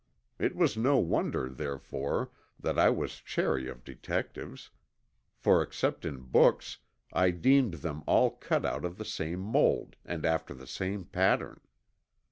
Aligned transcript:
It 0.39 0.55
was 0.55 0.75
no 0.75 0.97
wonder 0.97 1.47
therefore 1.47 2.31
that 2.59 2.79
I 2.79 2.89
was 2.89 3.17
chary 3.21 3.67
of 3.69 3.83
detectives, 3.83 4.71
for 5.35 5.61
except 5.61 6.05
in 6.05 6.21
books, 6.21 6.79
I 7.13 7.29
deemed 7.29 7.75
them 7.85 8.03
all 8.07 8.31
cut 8.31 8.65
out 8.65 8.83
of 8.83 8.97
the 8.97 9.05
same 9.05 9.39
mold 9.41 9.97
and 10.03 10.25
after 10.25 10.55
the 10.55 10.65
same 10.65 11.05
pattern. 11.05 11.61